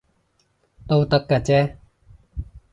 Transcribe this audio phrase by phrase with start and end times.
[0.87, 1.75] 都得嘅啫